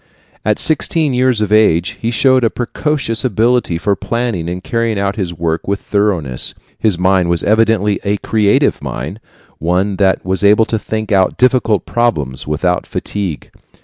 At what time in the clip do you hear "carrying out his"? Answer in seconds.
4.63-5.31